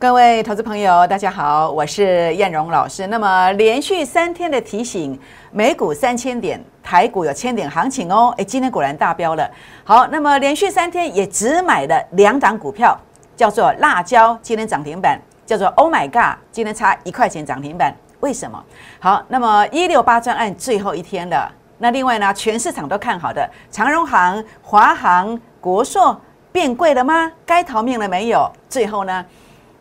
[0.00, 3.08] 各位投资朋友，大家好，我是燕荣老师。
[3.08, 5.18] 那么连续三天的提醒，
[5.50, 8.32] 美股三千点，台股有千点行情哦。
[8.36, 9.50] 诶，今天果然大飙了。
[9.82, 12.96] 好，那么连续三天也只买了两档股票，
[13.36, 17.92] 叫做辣椒，今天涨停板；叫做 Oh my God，今天差一块钱涨停板。
[18.20, 18.64] 为什么？
[19.00, 21.50] 好，那么一六八专案最后一天了。
[21.78, 26.16] 那另外呢，全市场都看好的长荣行、华航、国硕
[26.52, 27.32] 变贵了吗？
[27.44, 28.48] 该逃命了没有？
[28.68, 29.26] 最后呢？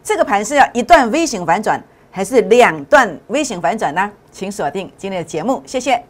[0.07, 4.09] 这个盘是要一段 V 型反转，还是两段 V 型反转呢？
[4.31, 6.01] 请锁定今天的节目，谢谢。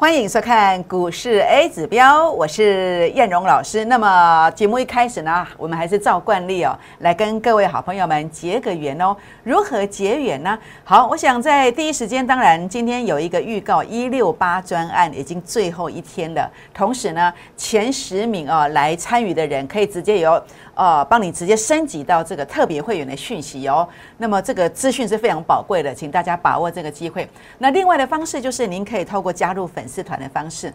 [0.00, 3.84] 欢迎收看股市 A 指标，我是燕荣老师。
[3.84, 9.14] 那么节目一开始呢，我们还是照惯例哦，来跟各位好朋友们结个缘哦。
[9.44, 10.58] 如何结缘呢？
[10.84, 16.50] 好，我想在第一时间，当然今天有一个预告，一六八专案已经最后一天了。
[16.72, 20.42] 同时呢，前十名哦来参与的人可以直接由。
[20.74, 23.88] 呃，帮你直接升级到这个特别会员的讯息哦。
[24.18, 27.28] 那么这个资讯是非常宝贵的，请大家把握这个机会。
[27.58, 30.72] 那另外的方式就是，您可以透过加入粉丝团的方式。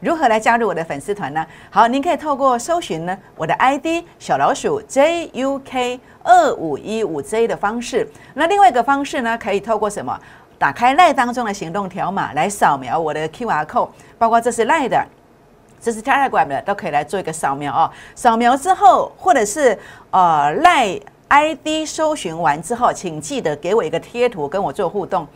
[0.00, 1.46] 如何来加入我的粉丝团呢？
[1.70, 8.06] 好，您可以透过搜寻呢我的 ID 小老鼠 JUK 二五一五 J 的方式。
[8.34, 10.18] 那另外一个方式呢，可以透过什么？
[10.58, 15.02] 打开赖当中的行动条码来扫描我的 QR code，包括这是赖的。
[15.80, 17.90] 这是 Telegram 的，都可以来做一个扫描哦。
[18.14, 19.78] 扫描之后，或者是
[20.10, 25.26] 呃赖 ID 搜寻完之后，请记得给我一个贴图，跟我做互动。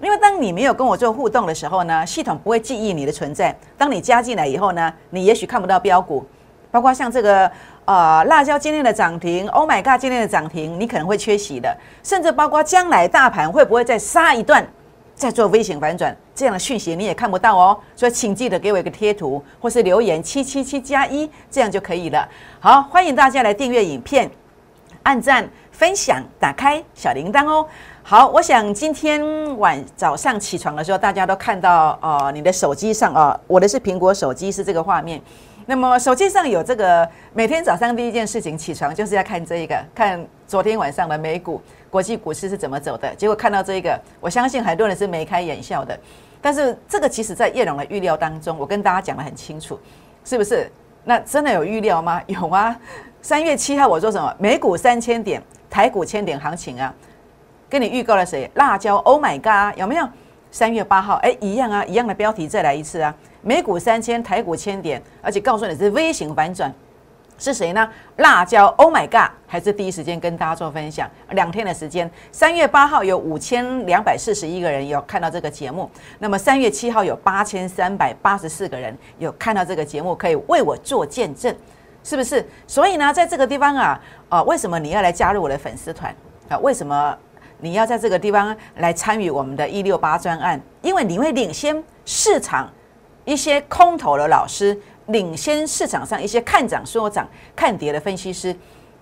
[0.00, 3.56] 因为当你没有跟我做互动的时候呢，系统不会记忆你的存在。
[3.78, 6.22] 当你加进来以后呢，你也许看不到标股，
[6.70, 7.50] 包括像这个
[7.86, 11.74] 呃辣椒今天的涨停，Oh my God 今天的涨停，你可能会缺席的。
[12.02, 14.66] 甚至包括将来大盘会不会再杀一段？
[15.16, 22.28] 在做微型反转，这样的讯息你也看不到哦，所以请记得给我一个贴图，或是留言七七七加一，这样就可以了。
[22.60, 24.30] 好，欢迎大家来订阅影片、
[25.04, 27.66] 按赞、分享、打开小铃铛哦。
[28.02, 35.20] 好，我想今天晚早上起床的时候，大家都看到哦，你的手机上哦，我的是苹果手机，是这个画面。
[35.68, 41.60] 那么手机上有这个，每天早上第一件事情起床就是要看这一个，看昨天晚上的美股。
[41.90, 43.12] 国际股市是怎么走的？
[43.16, 45.98] 结果看到这一个，我相信很多人是眉开眼笑的。
[46.40, 49.78] 但是这个其实在叶龙的预料当中，我跟大家讲的很清楚，
[50.24, 50.70] 是不是？
[51.04, 52.22] 那真的有预料吗？
[52.26, 52.78] 有啊！
[53.22, 54.32] 三月七号我说什么？
[54.38, 56.94] 美股三千点，台股千点行情啊！
[57.68, 58.48] 跟你预告了谁？
[58.54, 59.78] 辣椒！Oh my god！
[59.78, 60.08] 有没有？
[60.50, 63.14] 三月八号，哎，一样啊，一样的标题，再来一次啊！
[63.42, 66.72] 美股三千，台股千点，而且告诉你是微型反转。
[67.38, 67.86] 是谁呢？
[68.16, 69.30] 辣椒，Oh my God！
[69.46, 71.06] 还是第一时间跟大家做分享。
[71.32, 81.54] 两天的时间，三月八号有五千两百四十一个人有看到这个节目，那么三月七号有八千三百八十四个人有看到这个节目，可以为我做见证，
[82.02, 82.42] 是不是？
[82.66, 86.10] 所以呢，在这个地方啊，啊，为什么你要来加入我的粉丝团
[86.48, 86.56] 啊？
[86.60, 87.14] 为什么
[87.60, 90.60] 你要在这个地方来参与我们的“一六八”专案？
[90.82, 92.70] 因为你会领先市场
[93.24, 94.78] 一些空头的老师。
[95.06, 97.24] 领先市场上一些看涨说涨、
[97.54, 98.52] 看跌的分析师，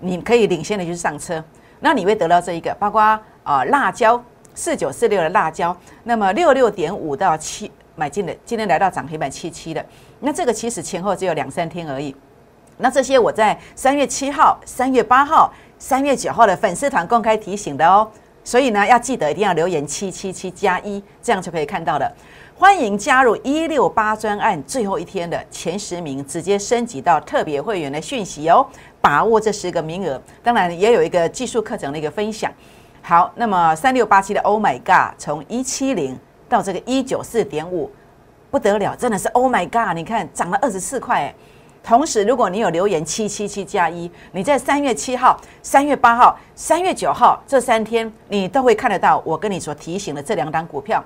[0.00, 1.42] 你可以领先的去上车，
[1.80, 3.00] 那你会得到这一个，包括
[3.42, 4.22] 啊辣椒
[4.54, 9.82] 四九四六的辣椒，那么六六点五到七买进的，今天来到涨停板七七的，
[10.20, 12.14] 那这个其实前后只有两三天而已，
[12.76, 18.06] 那这些我在三月七号、三月八号、三月九号的粉丝团公开提醒的哦，
[18.44, 22.12] 所以呢要记得一定要留言七七七加一，这样就可以看到了。
[22.56, 28.64] 欢迎加入一六八专案最后一天的前十名，直接升级到特别会员的讯息哦，
[29.00, 30.20] 把握这十个名额。
[30.42, 32.52] 当然也有一个技术课程的一个分享。
[33.02, 36.16] 好，那么三六八七的 Oh my God，从一七零
[36.48, 37.90] 到这个一九四点五，
[38.50, 39.94] 不得了，真的是 Oh my God！
[39.96, 41.34] 你看涨了二十四块。
[41.84, 51.04] 同时，如果你有留言七七七加一，你在三月七号、三月八号、三月九号这三天，你都会看得到我跟你所提醒的这两档股票。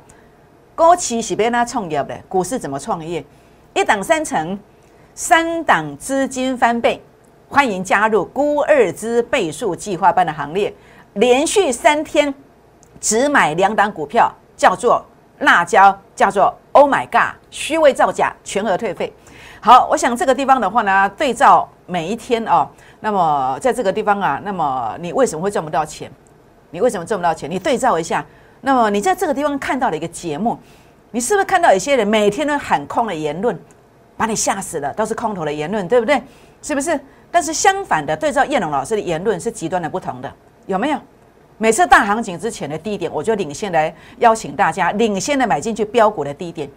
[0.76, 3.24] 高企是别那创业的，股市怎么创业？
[3.74, 4.56] 一档三成，
[5.16, 7.02] 三档资金翻倍，
[7.48, 10.72] 欢迎加入孤二资倍数计划班的行列。
[11.14, 12.32] 连续三天
[13.00, 15.04] 只买两档股票，叫做
[15.40, 19.12] 辣椒，叫做 Oh my God，虚伪造假，全额退费。
[19.60, 22.68] 好，我想这个地方的话呢，对照每一天哦，
[23.00, 26.10] 那么在这个地方啊，那么你为什么会赚不到钱？
[26.70, 27.50] 你为什么赚不到钱？
[27.50, 28.24] 你对照一下。
[28.60, 30.58] 那么你在这个地方看到了一个节目，
[31.10, 33.58] 你是不是看到有些人每天都喊空的言论，
[34.16, 36.22] 把你吓死了，都是空头的言论，对不对？
[36.62, 36.98] 是不是？
[37.30, 40.32] 但是相反的，对照叶龙老师的言论是极端的不同的，
[40.66, 40.98] 有没有？
[41.56, 46.68] 每次大行情之前的低点，我就领先来邀请大家领先的买进去标股的低点，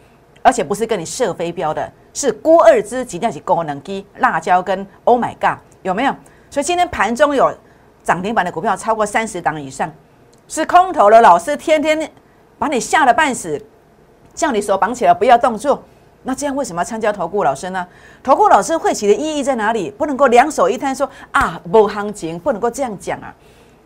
[0.41, 6.15] 而且不是跟你射飞镖的，是郭二之几那是功能机辣椒跟 Oh my God 有没有？
[6.49, 7.53] 所以今天盘中有
[8.03, 9.91] 涨停板的股票超过三十档以上，
[10.47, 12.11] 是空头的老师天天
[12.57, 13.63] 把你吓得半死，
[14.33, 15.83] 叫你手绑起来不要动作。
[16.23, 17.87] 那这样为什么要参加投顾老师呢？
[18.21, 19.89] 投顾老师会起的意义在哪里？
[19.89, 23.33] 不能够两手一摊说啊，不行情，不能够这样讲啊，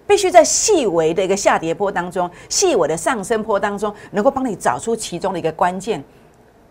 [0.06, 6.04] 必须在细微的一个下跌波当中，细微的上升波当中，能够帮你找出其中的一个关键，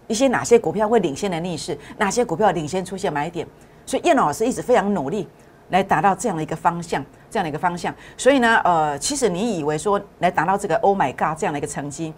[0.06, 3.46] 一些哪些股票会领先的逆势，哪些股票领先出现买点。
[3.86, 5.28] 所以叶老师一直非常努力
[5.70, 7.94] 来达到这样的一个方向，这样的一个方向。
[8.16, 12.12] 所以呢，呃，其实你以为说来达到这个 Oh my God 这样的一个成绩。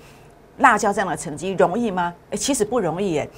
[0.58, 2.14] 辣椒这样的成绩容易吗？
[2.30, 3.28] 诶，其实不容易耶。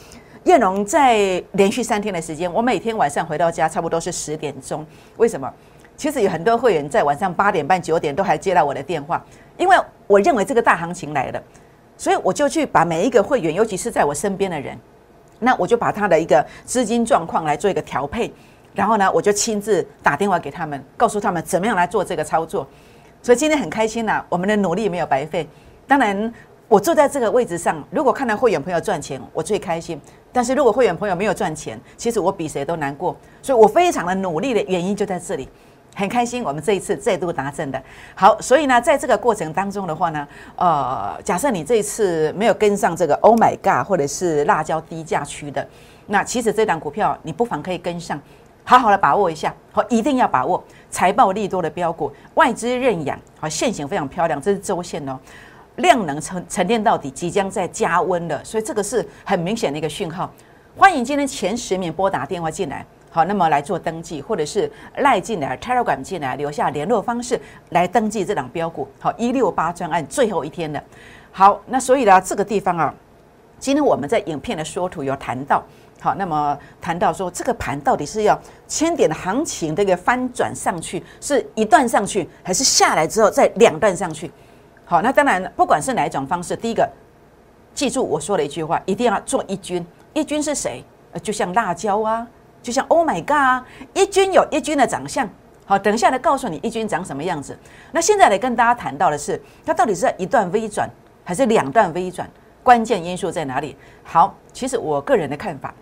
[0.45, 4.87] 燕荣在连续三天的时间，我每天晚上回到家差不多是十点钟。
[5.17, 5.53] 为什么？
[5.97, 9.21] 其实有很多会员在晚上八点半、九点都还接到我的电话，
[9.57, 11.43] 因为我认为这个大行情来了，
[11.99, 14.79] 所以我就去把每一个会员，尤其是在我身边的人，
[15.41, 18.33] 那我就把他的一个资金状况来做一个调配，
[18.75, 22.67] 然后呢，我就亲自打电话给他们，告诉他们怎么样来做这个操作。
[23.21, 25.47] 所以今天很开心呐，我们的努力没有白费。
[25.87, 26.33] 当然。
[26.71, 29.97] 我坐在这个位置上，如果看到会员朋友赚钱，我最开心；
[30.31, 33.17] 但是如果会员朋友没有赚钱，其实我比谁都难过。
[33.41, 35.49] 所以我非常的努力的原因就在这里，
[35.99, 36.45] 很开心。
[36.45, 37.83] 我们这一次再度达阵的
[38.15, 45.67] 好，所以呢，在这个过程当中的话呢，呃，假设你这一次没有跟上这个 Oh my God 或者是辣椒低价区的，
[46.07, 48.21] 那其实这档股票你不妨可以跟上，
[48.63, 55.19] 好好的把握一下，好，一定要把握财报利多的标股，外资认养，好，线型非常漂亮，这是周线哦。
[55.77, 60.29] 量能沉沉淀到底，即将在加温了，所以这个是很明显的一个讯号。
[60.77, 67.41] 欢迎今天前十名拨打电话进来，好，那么来做登记，或者是赖进来，Telegram 进来，留下联络方式
[67.71, 68.87] 来登记这档标股。
[69.01, 70.83] 好，一六八专案最后一天了。
[71.33, 72.95] 好，那所以呢，这个地方啊，
[73.59, 75.63] 今天我们在影片的缩图有谈到，
[76.01, 84.31] 好，那么谈到说这个盘到底是要千点的行情这个翻转上去，是一段上去，还是下来之后再两段上去？
[84.85, 86.89] 好，那当然，不管是哪一种方式，第一个，
[87.75, 89.85] 记住我说的一句话，一定要做一军。
[90.15, 90.83] 一军是谁？
[91.13, 92.27] 呃，就像辣椒啊，
[92.63, 95.29] 就像 Oh my God，一军有一军的长相。
[95.65, 97.59] 好，等一下来告诉你一军长什么样子。
[97.93, 100.89] 那现在来跟大家谈到的是，它到底是在一段微转
[101.25, 102.29] 还是两段微转？
[102.63, 103.77] 关键因素在哪里？
[104.03, 105.75] 好，其实我个人的看法，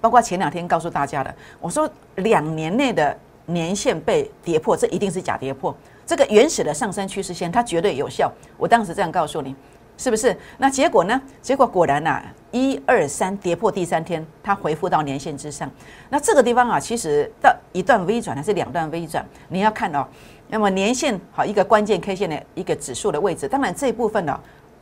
[0.00, 3.16] 包括前两天告诉大家的，我说两年内的
[3.46, 5.74] 年限被跌破，这一定是假跌破。
[6.04, 8.30] 这个原始的上升趋势线，它绝对有效。
[8.56, 9.56] 我当时这样告诉你，
[9.98, 10.36] 是不是？
[10.58, 11.20] 那结果呢？
[11.40, 15.70] 结果果然呐，一二三跌破第三天，它回复到年线之上。
[16.10, 20.06] 那这个地方啊，其实到一段微转还是两段微转，你要看哦。
[20.48, 24.38] 那么年线好一个关键 K 线的一个指数的位置，当然这一部分呢，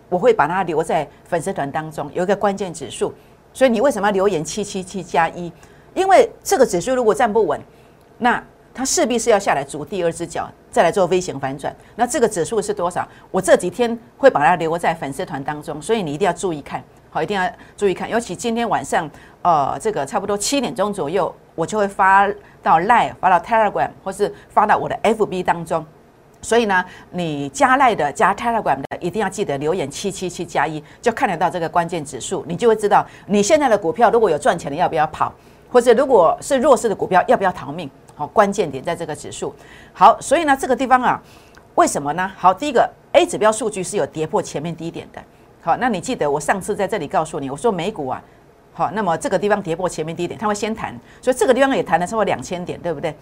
[0.09, 3.15] 我会把它留在粉丝团当中，有一个关键指数。
[3.53, 5.53] 所以你为什么要留言七七七加一？
[5.95, 7.61] 因为这个指数如果站不稳，
[8.19, 8.43] 那。
[8.75, 11.75] 它势必是要下来筑第二只脚，再来做 V 型反转。
[11.95, 13.07] 那这个指数是多少？
[13.31, 18.11] 我这几天会把它留在粉丝团当中，所以你一定要注意看，好，一定要注意看。
[18.11, 19.09] 尤其今天晚上，
[19.43, 22.29] 呃，这个差不多七点钟左右，我就会发
[22.65, 25.87] 到 Line、发到 Telegram 或是发到我的 FB 当中。
[26.43, 35.33] 所以呢，你加 Line 的、加 Telegram 的，一定要记得留言七七七加一，就看得到这个关键指数，你就会知道你现在的股票如果有赚钱的要不要跑，
[35.75, 37.91] 或者如果是弱势的股票要不要逃命。
[38.15, 39.53] 好，关键点在这个指数。
[39.93, 41.21] 好，所以呢，这个地方啊，
[41.75, 42.31] 为什么呢？
[42.37, 45.21] 好，第一个 A 指标数据是有跌破前面低点的。
[45.63, 48.23] 好，那你记得我上次在这里告诉你，我说美股啊，
[48.73, 53.13] 好，那么这个地方跌破前面低点，它会先弹，所以这个地方也弹了超过两千点，对不对？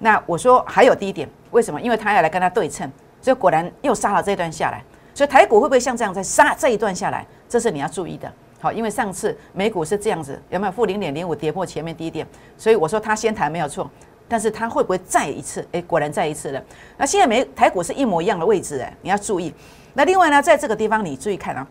[0.00, 1.80] 那我说还有低点，为什么？
[1.80, 2.92] 因为它要来跟它对称，
[3.22, 4.84] 所以果然又杀了这一段下来。
[5.14, 7.26] 所以台股会不会像这样再杀这一段下来？
[7.48, 8.30] 这是你要注意的。
[8.62, 12.24] 好，因为上次美股是这样子，有没有负零点零五跌破前面低点？
[12.56, 13.90] 所以我说它先弹没有错。
[14.28, 15.66] 但是它会不会再一次？
[15.72, 16.62] 哎，果然再一次了。
[16.96, 19.52] 那现在美台股是一模一样的位置，哎，你要注意。
[19.94, 21.66] 那另外呢，在这个地方你注意看啊，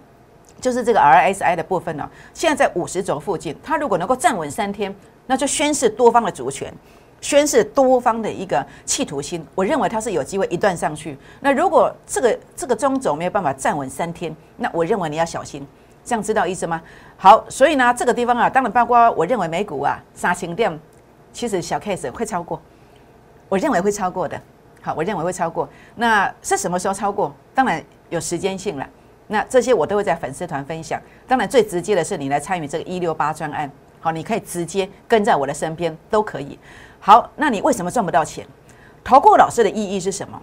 [0.59, 4.93] 就是这个 RSI 的部分呢，现在在五十轴附近，它如果能够站稳三天，
[5.25, 6.71] 那就宣示多方的主权，
[7.19, 9.43] 宣示多方的一个企图心。
[9.55, 11.17] 我认为它是有机会一段上去。
[11.39, 15.65] 那如果这个这个中轴没有办法站稳三天，那我认为你要小心。
[16.11, 16.81] 这样知道意思吗？
[17.15, 20.77] 好，所以呢，这个地方啊，当然包括我认为美股啊，杀青店。
[21.31, 22.61] 其实小 case 会超过，
[23.47, 24.37] 我认为会超过的。
[24.81, 25.69] 好，我认为会超过。
[25.95, 27.33] 那是什么时候超过？
[27.55, 28.85] 当然有时间性了。
[29.27, 31.01] 那这些我都会在粉丝团分享。
[31.25, 33.71] 当然最直接的是你来参与这个一六八专案。
[34.01, 36.59] 好，你可以直接跟在我的身边都可以。
[36.99, 38.45] 好，那你为什么赚不到钱？
[39.01, 40.41] 投顾老师的意义是什么？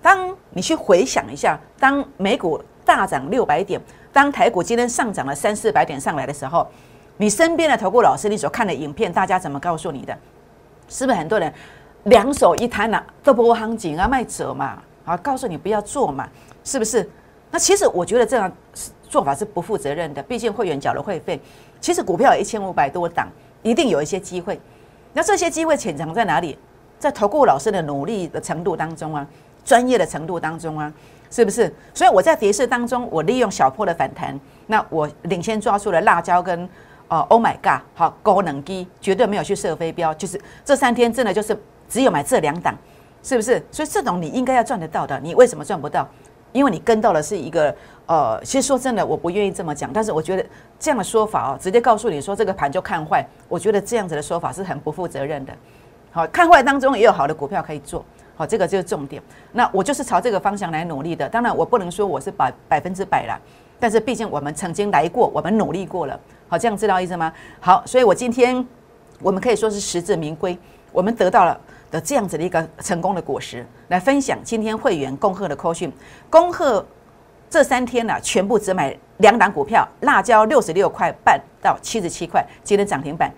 [0.00, 3.80] 当你去回想一下，当美股大涨六百点，
[4.12, 6.66] 当台股今天上涨了三四百点上来的时候，
[7.16, 10.16] 你身边的投顾老师，你所看的影片，大家怎么告诉你的？
[10.88, 11.52] 是不是很多人
[12.04, 16.28] 两手一摊呐，都不行情啊，卖走嘛，啊，告诉你不要做嘛，
[16.64, 17.08] 是不是？
[17.50, 18.50] 那其实我觉得这样
[19.08, 21.40] 做法是不负责任的，毕竟会员缴了会费，
[21.80, 23.28] 其实股票有一千五百多档，
[23.62, 24.60] 一定有一些机会。
[25.12, 26.58] 那这些机会潜藏在哪里？
[26.98, 29.26] 在投顾老师的努力的程度当中啊。
[29.64, 30.92] 专业的程度当中啊，
[31.32, 31.72] 是不是？
[31.94, 36.68] 所以我在跌势当中，我利用小破的反弹，那我领先抓住了辣椒跟
[37.08, 41.58] 呃，Oh my God，好高能机，绝对没有去设飞镖，就是这三天真的就是
[41.88, 42.76] 只有买这两档，
[43.22, 43.62] 是不是？
[43.70, 46.06] 所以这种你应该要赚得到的，你为什么赚不到？
[46.52, 47.74] 因为你跟到的是一个
[48.04, 50.44] 呃，其实说真的，我不愿意这么讲，但是我觉得
[50.78, 55.52] 这样的说法哦，直接告诉你说这个盘就看坏，我觉得这样子的说法是很不负责任的。
[56.10, 58.04] 好看坏当中也有好的股票可以做。
[58.42, 59.22] 好，这个就是重点。
[59.52, 61.28] 那我就是朝这个方向来努力的。
[61.28, 63.40] 当然，我不能说我是百百分之百了，
[63.78, 66.20] 但是毕竟我们曾经来过，我们努力过了。
[66.48, 67.32] 好，这样知道意思吗？
[67.60, 68.66] 好，所以我今天
[69.20, 70.58] 我们可以说是实至名归，
[70.90, 71.56] 我们得到了
[71.88, 75.92] 的这样子的一个成功的果实，来分享今天会员恭贺的扣讯。
[76.28, 76.84] 恭贺
[77.48, 83.32] 这三天呢，全部只买两档股票，辣椒六十六块半到七十七块，今天涨停板。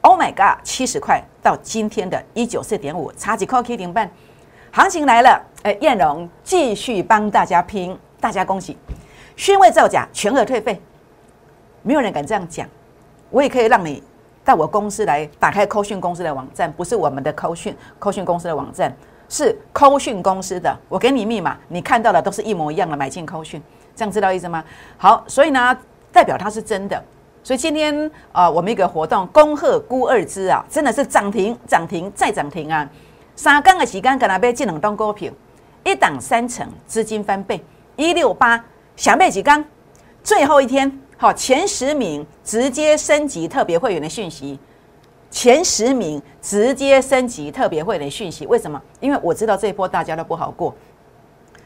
[0.00, 4.08] Oh my god，七十块到今天的一九四点五，差几块 K 停半。
[4.70, 8.76] 行情来了，哎，燕荣继续帮大家拼，大家恭喜！
[9.34, 10.80] 宣位造假，全额退费，
[11.82, 12.68] 没有人敢这样讲。
[13.30, 14.02] 我也可以让你
[14.44, 18.94] 到我公司来打开扣讯公司的网站，不是我们的扣讯扣讯公司的网站，
[19.28, 20.76] 是扣讯公司的。
[20.88, 23.62] 我给你密码，你看到的都是一模一样的，买进扣讯，
[23.96, 24.62] 这样知道意思吗？
[24.96, 25.76] 好，所以呢，
[26.12, 27.02] 代表它是真的。
[27.42, 32.86] 所以今天啊，我们一个活动，恭贺孤二之啊，真的是涨停，涨停再涨停啊！
[33.38, 35.32] 三更的时间，跟那边进两档股票，
[35.84, 37.64] 一档三成，资金翻倍，
[37.94, 38.62] 一六八
[38.96, 39.64] 想买几缸？
[40.24, 44.58] 最后一天，好前十名直接升级特别会员的讯息，
[45.30, 48.82] 前十名直接升级特别会员的讯息，为什么？
[48.98, 50.74] 因为我知道这一波大家都不好过，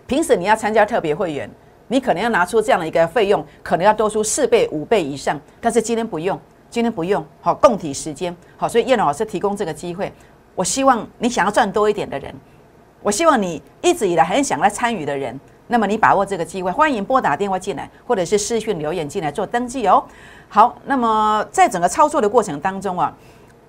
[0.07, 1.51] 平时你要参加特别会员，
[1.89, 6.39] 你可能要拿出这样的一个费用，可能要多出四倍、五倍以上，但是今天不用，
[6.69, 10.13] 今天不用，好共体时间，好，所以叶老师提供这个机会。
[10.55, 12.35] 我希望你想要赚多一点的人，
[13.03, 20.05] 我希望你一直以来很想来参与的人，那么你把握这个机会，欢迎拨打电话进来，或者是私讯留言进来做登记哦。
[20.49, 23.13] 好，那么在整个操作的过程当中啊，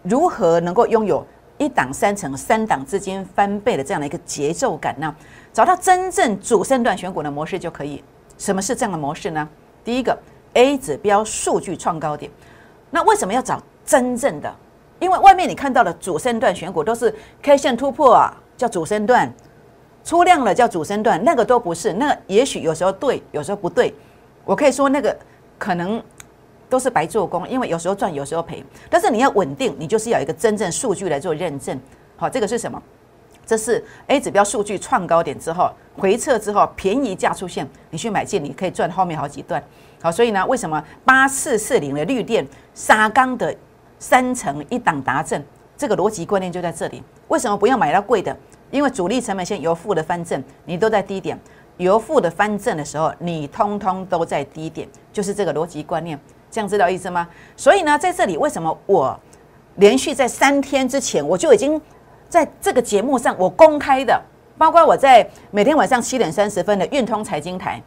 [0.02, 1.26] 如何能够拥有
[1.58, 5.16] 一档三成、三档之间翻倍的这样的一个节奏感呢？
[5.54, 8.04] 找到真正主升段选股的模式就可以。
[8.38, 9.48] 什么是这样的模式呢？
[9.86, 10.18] 第一个
[10.54, 12.30] A 指标数据创高点，
[12.90, 14.54] 那为什么要找真正的？
[15.04, 19.30] 因为外面你看到的主升段选股都是 K 线突破啊，叫主升段，
[20.02, 23.94] 出量了叫主升段，那个都不是，那也许有时候对，有时候不对。
[24.46, 25.14] 我可以说那个
[25.60, 26.02] 可能
[26.70, 28.64] 都是白做工，因为有时候赚，有时候赔。
[28.90, 31.78] 但是你要稳定，你就是要一个真正数据来做认证。
[32.16, 32.82] 好，这个是什么？
[33.46, 39.62] 这是 A 指标数据创高点之后回撤之后便宜价出现，你去买进，你可以赚后面好几段。
[40.02, 43.54] 好，所以呢，为什么八四四零的绿电沙钢的？
[44.04, 45.42] 三成一档达正，
[45.78, 47.02] 这个逻辑观念就在这里。
[47.30, 48.36] 为什么不要买到贵的？
[48.70, 51.38] 因为主力成本线由负的翻正，你都在低点；
[51.78, 56.20] 由负的翻正的时候，你通通都在低点，就是这个逻辑观念。
[56.52, 57.26] 这样知道意思吗？
[57.56, 59.18] 所以呢，在这里为什么我
[59.78, 61.82] 连续在三天之前，我就已经
[62.28, 64.22] 在这个节目上我公开的，
[64.58, 67.82] 包括我在每天晚上七点三十分的运通财经台。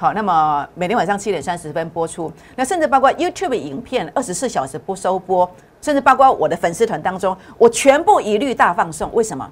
[0.00, 5.46] 好，那么每天晚上七点三十分播出，那甚至包括 YouTube 影片二十四小时不收播，
[5.82, 9.12] 甚至包括我的粉丝团当中，我全部一律大放送。
[9.12, 9.46] 为什么？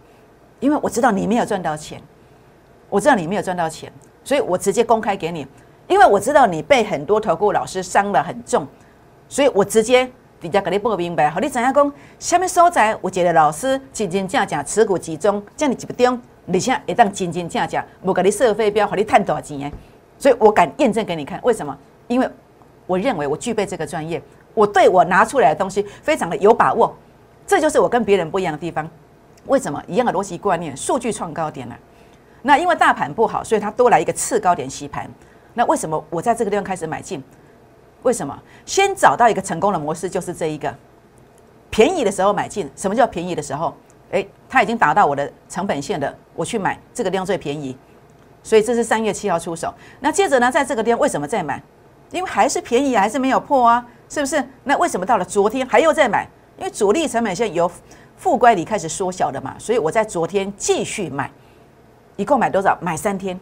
[0.61, 2.00] 因为我知道你没有赚到钱，
[2.88, 3.93] 我知道你没有赚到钱，
[4.25, 5.47] 所以我直接公开给你。
[5.87, 8.67] 因为我知道你被很多投顾老师伤了很重，
[9.28, 11.28] 所以我直接比较给你报明白。
[11.28, 11.93] 好，你怎样讲？
[12.19, 19.71] 下面所在，我觉得老师真真正正持股集中，这样你记不定，你现在一旦真真正正，我给你设飞镖，和你赚多少钱？
[20.19, 21.77] 所以我敢验证给你看，为什么？
[22.09, 22.29] 因为
[22.87, 24.21] 我认为我具备这个专业，
[24.55, 26.95] 我对我拿出来的东西非常的有把握，
[27.47, 28.89] 这就是我跟别人不一样的地方。
[29.47, 29.83] 为什么？
[29.87, 31.79] 一样的逻辑观念，数据创高点了。
[32.43, 35.09] 那因为大盘不好，所以它多来一个次高点洗盘。
[35.55, 37.23] 那为什么我在这个地方开始买进？
[38.03, 38.37] 为什么？
[38.65, 40.75] 先找到一个成功的模式，就是这一个
[41.71, 42.71] 便宜的时候买进。
[42.77, 43.75] 什么叫便宜的时候？
[44.11, 47.77] 诶，它已经达到我的成本线的，我去买这个地方最便宜。
[48.49, 51.62] 所以这是三月七号出手，那接着呢，在这个地方为什么再买？
[52.11, 54.43] 因为还是便宜，还是没有破啊，是不是？
[54.64, 56.26] 那为什么到了昨天还又再买？
[56.57, 57.71] 因为主力成本线由
[58.17, 61.31] 负乖离开始缩小的嘛，所以我在昨天继续买，
[62.17, 62.75] 一共买多少？
[62.81, 63.38] 买三天，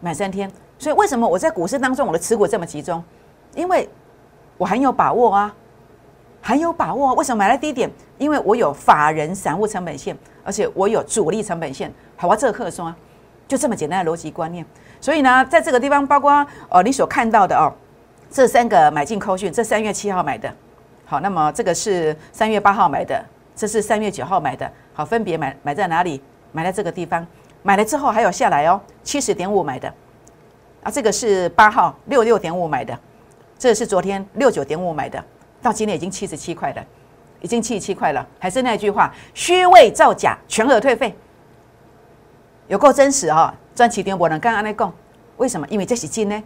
[0.00, 0.52] 买三天。
[0.78, 3.02] 所以为什么我在股市当中我的持股这么集中？
[3.54, 3.88] 因为
[4.58, 5.54] 我很有把握啊，
[6.42, 7.14] 很有把握。
[7.14, 7.90] 为什么买在低点？
[8.18, 11.90] 因为我有法人散户成本线，而且我有主力成本线。
[12.18, 12.96] 好，啊这个课说啊，
[13.52, 14.64] 就这么简单的逻辑观念。
[14.98, 16.32] 所以呢，在这个地方，包括
[16.70, 17.70] 哦，你所看到的哦，
[18.30, 20.50] 这三个买进扣讯，这三月七号买的。
[21.04, 23.22] 好，那么这个是三月八号买的，
[23.54, 24.72] 这是三月九号买的。
[24.94, 26.22] 好，分别买买在哪里？
[26.50, 27.26] 买在这个地方，
[27.62, 29.92] 买了之后还有下来哦，七十点五买的。
[30.82, 32.98] 啊，这个是八号六六点五买的，
[33.58, 35.22] 这是昨天六九点五买的，
[35.60, 36.82] 到今天已经七十七块了，
[37.42, 38.26] 已经七十七块了。
[38.38, 41.14] 还是那句话，虚伪造假，全额退费，
[42.68, 43.54] 有够真实哈！
[43.74, 44.92] 赚起点我能刚刚那讲，
[45.36, 45.66] 为什么？
[45.68, 46.42] 因为这是金呢，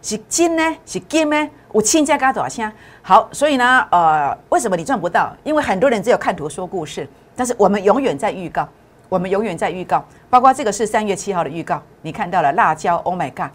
[0.00, 1.50] 是金呢，是金呢。
[1.74, 2.70] 有亲家加多少钱？
[3.00, 5.34] 好，所以呢，呃，为什么你赚不到？
[5.42, 8.68] 因为很多人只有看图说故事，但是我们永远在预告，
[9.08, 10.04] 我们永远在预告。
[10.28, 13.50] 包括这个是三月七号的预告，你看到了辣椒，Oh my God！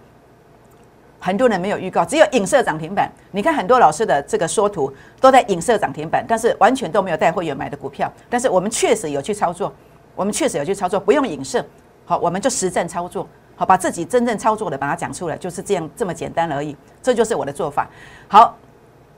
[1.20, 3.12] 很多人没有预告，只有影射涨停板。
[3.32, 8.12] 你看很多老师的这个说图都在影射涨停板，但是完全都没有带会员买的股票。
[8.30, 9.74] 但是我们确实有去操作，
[10.16, 11.66] 我们确实有去操作，不用影射，
[12.08, 13.28] 好，我们就实战操作。
[13.58, 16.74] 好，把自己真正操作的把它讲出来，就是这样这么简单而已。
[17.04, 17.86] 这就是我的做法。
[18.30, 18.56] 好，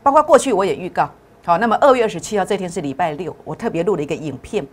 [0.01, 1.07] 包括过去我也预告。
[1.45, 4.65] 好，那么二月二十七号这天是礼拜六，我特别录了一个影片，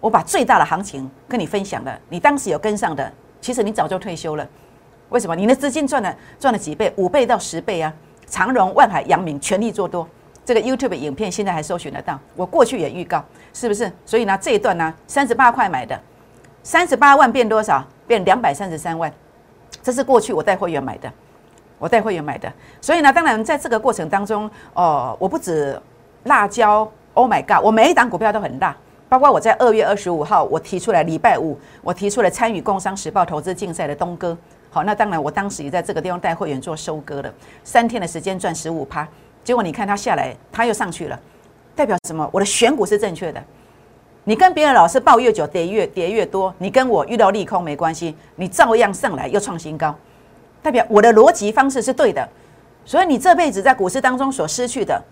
[0.00, 1.96] 我把最大的行情跟你分享了。
[2.08, 4.44] 你当时有跟上的，其实你早就退休了。
[5.10, 5.36] 为什么？
[5.36, 6.92] 你的资金赚了赚了几倍？
[6.96, 7.94] 五倍到十倍啊！
[8.26, 10.08] 长荣、万海、阳明全力做多。
[10.44, 12.18] 这个 YouTube 影片现在还搜寻得到。
[12.34, 13.92] 我过去也预告，是不是？
[14.06, 16.00] 所以呢，这一段呢，三十八块买的，
[16.62, 17.84] 三十八万变多少？
[18.04, 19.10] 变两百三十三万，
[19.80, 21.10] 这是过去我带会员买的，
[21.78, 25.80] 我带会员买的，所以呢，当然在这个过程当中，哦，我不止
[26.24, 28.76] 辣椒，Oh my God，我每一档股票都很大，
[29.08, 34.36] 包括我在二月二十五号我提出来，礼拜五我提出了参与工商时报投资竞赛的东哥，
[34.68, 37.32] 好，那当然我当时也在这个地方带会员做收割了，
[37.64, 39.08] 三天的时间赚十五趴，
[39.42, 41.18] 结果你看它下来，它又上去了，
[41.74, 42.28] 代表什么？
[42.30, 43.42] 我的选股是正确的。
[44.24, 49.92] 你跟别人老师抱越久跌越跌越多，你跟我遇到利空没关系，你照样上来又创新高，
[50.62, 52.28] 代表我的逻辑方式是对的。
[52.84, 55.02] 所以你这辈子在股市当中所失去的，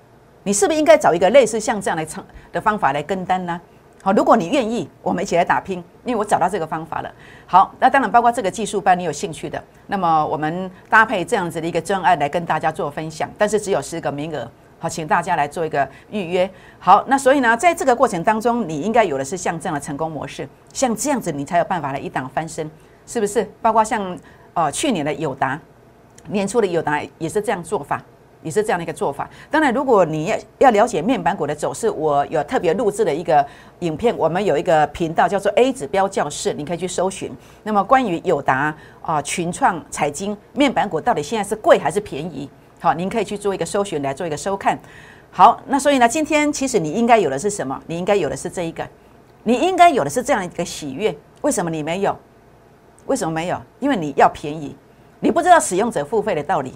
[0.44, 3.60] 你是不是应该找一个类似像这样来唱的方法来跟单呢？
[4.02, 7.12] 好，如果你愿意，我们一起来打拼，因为我找到这个方法了。
[7.46, 14.48] 好，那当然包括这个技术班，你有兴趣的，那么我们搭配这样子的一个专案来跟大家做分享，但是只有十个名额。
[14.80, 16.50] 好，请大家来做一个预约。
[16.78, 22.68] 好，那所以呢，在这个过程当中，你应该有的是像这样的成功模式，像这样子，你才有办法来一档翻身，
[23.06, 23.46] 是不是？
[23.60, 24.18] 包括像
[24.54, 25.60] 呃去年的友达，
[26.28, 28.02] 年初的友达也是这样做法，
[28.42, 29.28] 也是这样的一个做法。
[29.50, 33.46] 当然，如果你要要了解面板股的走势，我有特别录制的一个
[33.80, 37.30] 影片，我们有一个频道叫做 A 指标教室，你可以去搜寻。
[37.64, 42.48] 那么关于友达啊、群创、彩晶面板股到底现在是贵还是便宜？
[42.82, 44.78] 好，您可以去做一个搜寻，来做一个收看。
[45.30, 47.78] 好，那所以呢，今天其实你应该有的是什么？
[47.86, 48.88] 你应该有的是这一个，
[49.44, 51.14] 你应该有的是这样一个喜悦。
[51.42, 52.16] 为什么你没有？
[53.04, 53.60] 为什么没有？
[53.80, 54.74] 因为你要便宜，
[55.20, 56.72] 你不知道使用者付费的道理，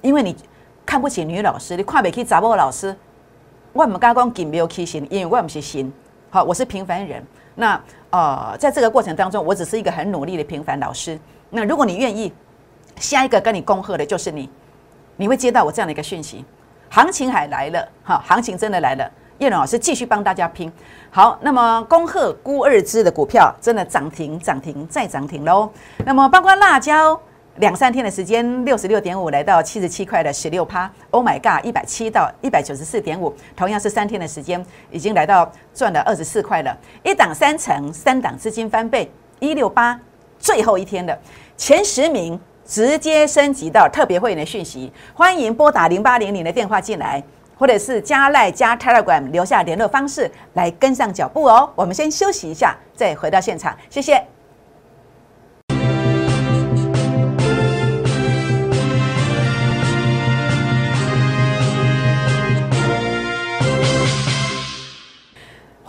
[0.00, 0.36] 因为你
[0.86, 2.94] 看不起女老师，你看不起杂波老师。
[3.72, 5.92] 我们刚刚讲没有起心，因为我们是心。
[6.30, 7.20] 好，我是平凡人。
[7.56, 11.18] 那呃，在这个过程当中，我只是一个很努力的平凡老师。
[11.50, 12.32] 那如果你愿意，
[13.00, 14.48] 下一个跟你恭贺的就是你。
[15.18, 16.44] 你会接到我这样的一个讯息，
[16.88, 19.10] 行情还来了哈，行情真的来了。
[19.38, 20.72] 叶龙老师继续帮大家拼
[21.10, 25.68] 好，那么恭贺估二支的股票真的涨停涨停再涨停喽。
[26.04, 27.20] 那么包括辣椒
[27.56, 36.76] 两三天的时间，六十六点五来到七十七块的十六趴，Oh my God，一百七到一百九十四点五，同样是三天的时间，已经来到赚了二十四块了。
[37.02, 39.98] 一档三成，三档资金翻倍，一六八
[40.38, 41.18] 最后一天的
[41.56, 42.38] 前十名。
[42.68, 47.20] 直接升级到特别会员的讯息，欢迎拨打零八零零的电话进来，
[47.56, 51.68] 或者是加赖加 Telegram 留下联络方式来跟上脚步哦。
[51.74, 54.22] 我们先休息一下，再回到现场，谢谢。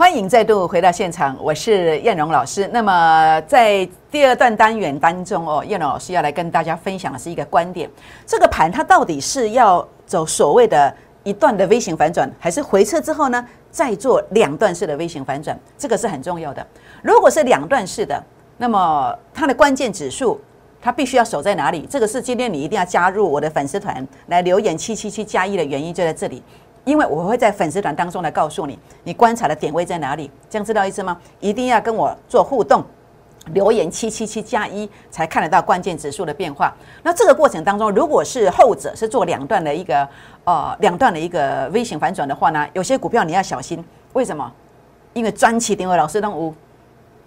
[0.10, 2.68] 欢迎再度回到现场，我是燕荣老师。
[2.74, 7.88] 那么在第二段单元当中哦，燕荣老师要来跟大家分享的是一个观点：
[8.26, 10.92] 这个盘它到底是要走所谓的
[11.24, 15.56] 一段的微型反转，还是回撤之后呢再做两段式的微型反转？
[15.78, 16.66] 这个是很重要的。
[17.04, 18.20] 如果是两段式的，
[18.58, 20.42] 那么它的关键指数
[20.82, 21.86] 它必须要守在哪里？
[21.88, 26.42] 这个是今天你一定要加入我的粉丝团来留言七七七加一的原因就在这里。
[26.90, 31.16] 因为我会在粉丝团当中来告诉你，你观察的点位在哪里，这样知道意思吗？
[31.40, 32.84] 一定要跟我做互动，
[33.54, 36.74] 留言七七七加一才看得到关键指数的变化。
[37.04, 40.10] 那这个过程当中，如果是后者是做两段的一个
[40.46, 43.86] 呃两段的一个微型反转的话呢，有些股票你要小心。
[44.14, 44.52] 为什么？
[45.14, 46.52] 因为专期定位老师都无，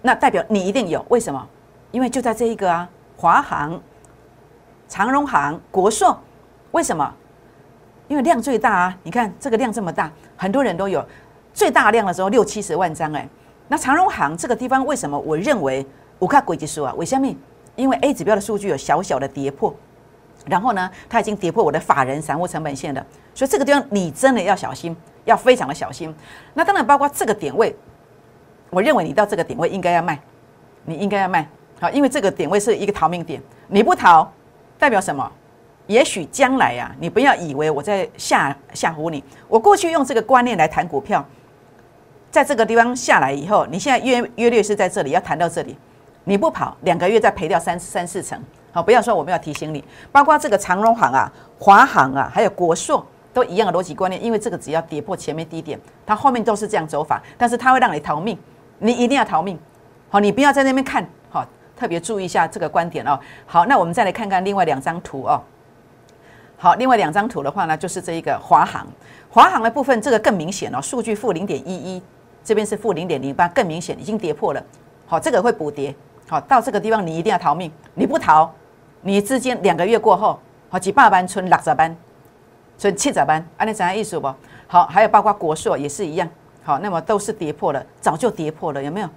[0.01, 1.05] 那代表你一定有。
[1.07, 1.47] 为什么？
[1.91, 3.81] 因为就在这一个啊，华航、
[4.89, 6.19] 长荣航、国硕，
[6.71, 7.13] 为什么？
[8.07, 8.97] 因为量最大啊！
[9.03, 11.05] 你看这个量这么大，很多人都有
[11.53, 13.27] 最大量的时候六七十万张哎。
[13.67, 15.17] 那长荣行这个地方为什么？
[15.19, 15.85] 我认为。
[16.19, 17.27] 我看轨迹数啊，为什么？
[17.75, 19.75] 因为 A 指标的数据有小小的跌破，
[20.45, 26.15] 然后呢，它已经跌破我的法人散户成本线了，所以这个地方你真的要小心，要非常的小心。
[26.53, 27.75] 那当然包括这个点位，
[28.69, 30.17] 我认为你到这个点位应该要卖，
[30.85, 31.45] 你应该要卖，
[31.81, 34.31] 好，因为这个点位是一个逃命点，你不逃
[34.79, 35.29] 代表什么？
[35.87, 41.25] 也许将来呀，你不要以为我在吓吓唬你，我过去用这个观念来谈股票，
[42.31, 45.77] 在这个地方下来以后，你现在约约略是在这里要谈到这里。
[46.25, 48.41] 你不跑，两个月再赔掉三三四成，
[48.71, 58.37] 好，不要说我们要提醒你，包括这个长荣行啊、华航啊，还有国硕，都一样的逻辑观念，因为这个只要跌破前面低点，它后面都是这样走法，但是它会让你逃命，
[58.79, 59.59] 你一定要逃命，
[60.09, 63.19] 好，你不要在那边看，好，特别注意一下这个观点哦。
[63.45, 65.43] 好，那我们再来看看另外两张图哦。
[66.63, 68.87] 好，另外两张图的话呢，就是这一个华航，
[69.29, 72.01] 华航的部分这个更明显哦，数据负零点一一，
[72.41, 74.63] 这边是负零点零八，更明显，已经跌破了，
[75.05, 75.93] 好，这个会补跌。
[76.25, 78.49] 好，到这个地方你一定要逃命，你不逃，
[79.01, 81.93] 你资金两个月过后，好几百班存六十班，
[82.77, 84.33] 存七十班，按你怎样意思不？
[84.65, 86.25] 好，还有包括国硕也是一样，
[86.63, 89.09] 好，那么都是跌破了，早就跌破了，有没有？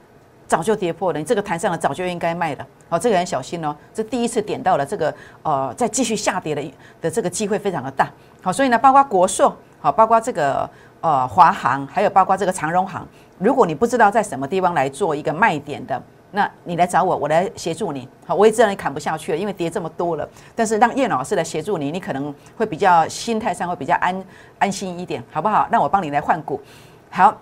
[0.46, 8.10] 早就跌破了，你这个弹上了早就应该卖了，好，这个很小心哦，这第一次点到了这个呃，再继续下跌的的这个机会非常的大，
[8.42, 10.68] 好，所以呢，包括国硕，好，包括这个
[11.00, 13.06] 呃华航，还有包括这个长荣航，
[13.38, 16.02] 如果你不知道在什么地方来做一个卖点的。
[16.32, 18.06] 那你来找我，我来协助你。
[18.26, 20.28] 好，我也知道你砍不下去了，因为跌这么多了。
[20.54, 24.24] 但是让叶老师来协助你，你可能会比较心态上会比较安
[24.58, 25.66] 安心一点，好不好？
[25.70, 26.60] 那我帮你来换股。
[27.08, 27.34] 好，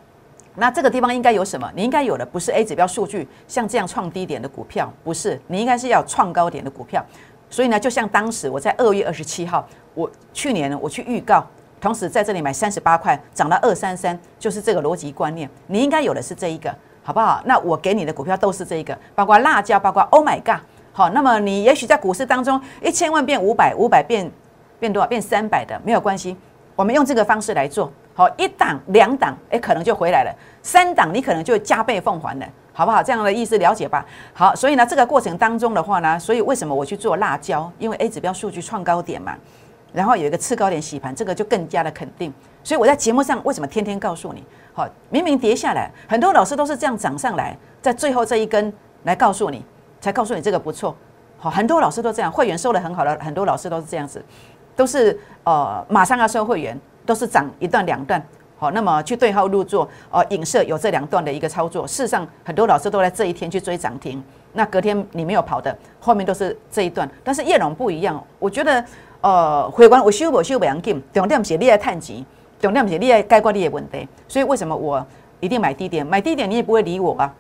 [0.57, 1.71] 那这个地方应该有什么？
[1.75, 5.40] 你应该有的不是 A 指标数据，像这样创低点的股票，不是。
[5.47, 7.05] 你应该是要创高点的股票。
[7.51, 11.47] 所以呢，就像当时我在二月二十七号，我去年我去预告，
[11.81, 15.49] 同时在这里买三十八块，涨到二三三，就是这个逻辑观念。
[15.67, 16.75] 你应该有的是这一个。
[17.07, 17.43] 好不好？
[17.45, 20.62] 那我给你的股票都是这一个，包括辣椒，包括 Oh my God。
[20.90, 24.33] 好，那么你也许在股市当中，一千万变五百，五百变
[24.81, 25.07] 变多少？
[25.07, 26.35] 变三百的没有关系。
[26.75, 30.31] 我们用这个方式来做，好，一档两档，哎，可能就回来了；
[30.62, 33.03] 三档你可能就加倍奉还了，好不好？
[33.03, 34.07] 这样的意思了解吧？
[34.33, 37.70] 好，所以呢，这个过程当中的话呢，所以为什么我去做辣椒？
[37.79, 39.37] 因为 A 指标数据创高点嘛。
[39.92, 42.33] 然后有一个次高点洗盘，这个就更加的肯定。
[42.64, 44.44] 所以我在节目上为什么天天告诉你？
[44.72, 48.72] 好，明明跌下来，很多老师都是这样涨上来，在最后这一根
[49.05, 49.64] 来告诉你，
[50.00, 50.96] 才告诉你这个不错。
[51.38, 54.24] 好，很多老师都这样，会员收的很好的，很多老师都是这样子，
[54.74, 58.23] 都是呃马上要收会员，都是涨一段两段。
[58.57, 61.87] 好，那么去对号入座，呃，影射有这两段的一个操作。
[61.87, 67.09] 事实上，很多老师都在这一天去追涨停，那隔天你没有跑的，后面都是这一段。
[67.23, 68.85] 但是叶龙不一样，我觉得。
[69.25, 72.23] 呃，会员我收不修不要紧，重点是你爱探钱，
[72.61, 74.07] 重点是你爱解决你的问题。
[74.29, 75.03] 所以为什么我
[75.40, 76.07] 一定买低点？
[76.07, 77.35] 买低点你也不会理我啊。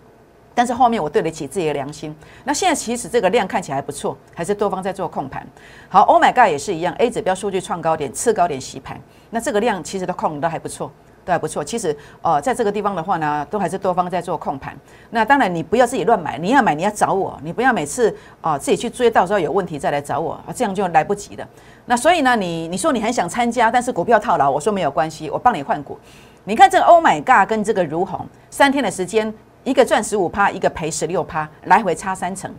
[0.54, 2.14] 但是后面我对得起自己的良心。
[2.44, 5.46] 那现在其实这个量看起来不错，还是多方在做控盘。
[5.88, 9.00] 好，Oh my God 也是一样，A 指标数据创高点，次高点洗盘。
[9.30, 10.90] 那这个量其实都控都还不错。
[11.24, 14.76] 都还不错，其实呃，在这个地方的话呢，都还是多方在做控盘。
[15.08, 21.48] 那当然，你不要自己乱买，你要买你要找我，你不要每次啊自己去追，到时候有问题再来找我，这样就来不及了。
[21.86, 25.98] 那所以呢，你你说你很想参加，但是股票套牢，我说没有关系，我帮你换股。
[26.44, 29.32] 你看这个 Oh my God 跟这个如虹，三天的时间，
[29.64, 32.54] 一个赚十五趴，一个赔十六趴，来回差三成。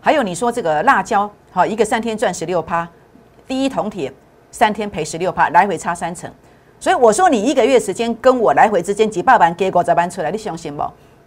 [0.00, 2.88] 还有你说这个辣椒，好，一个三天赚十六趴，
[3.48, 4.12] 第一铜铁
[4.52, 6.30] 三天赔十六趴，来回差三成。
[6.78, 10.82] 所以我说，你一个月时间跟我来回之间几百万给国再搬出来，你相信不？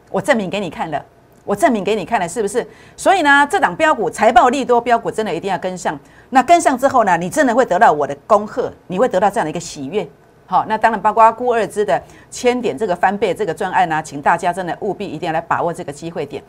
[0.10, 1.04] 我证明给你看了，
[1.44, 2.66] 我证明给你看了，是不是？
[2.96, 6.00] 所以呢，这档标股财报利多标股真的一定要跟上。
[6.30, 10.08] 那跟上之后呢，你真的会得到我的恭贺，你会得到这样的一个喜悦。
[10.45, 16.43] 好，那当然包括孤二支的千点这个翻倍这个专案呢，请大家真的务必一定要来把握这个机会点。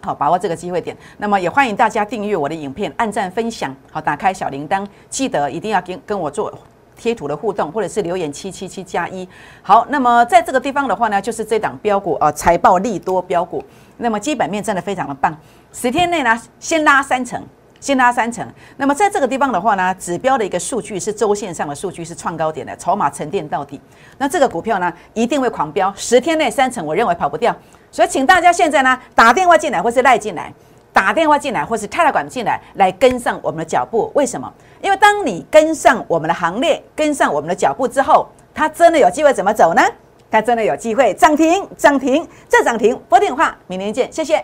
[0.00, 0.96] 好，把握这个机会点。
[1.18, 6.52] 那么也欢迎大家订阅我的影片，按赞分享，好，打开小铃铛，记得一定要跟跟我做。
[6.94, 9.28] 贴图的互动，或者是留言七七七加一。
[9.60, 13.64] 好，那么在这个地方的话呢，就是这档标股啊，财报利多标股。
[13.96, 15.36] 那么基本面真的非常的棒，
[15.72, 17.42] 十天内呢，先拉三成，
[17.82, 18.46] 先拉三成。
[18.76, 23.80] 那么在这个地方的话呢，指标的一个数据是周线上的数据是创高点的，筹码沉淀到底。
[24.16, 27.54] 那这个股票呢，一定会狂飙，十天内三成，我认为跑不掉。
[27.90, 30.54] 所以请大家现在呢打电话进来或是赖进来，
[30.92, 34.10] 打电话进来或是泰来管进来，来跟上我们的脚步。
[34.14, 34.50] 为什么？
[34.80, 39.82] 因为当你跟上我们的行列，跟上我们的脚步之后，它真的有机会怎么走呢？
[40.30, 42.98] 它真的有机会涨停，涨停，再涨停。
[43.08, 44.42] 拨电话，明天见，谢谢。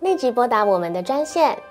[0.00, 1.56] 立即拨打我们的专线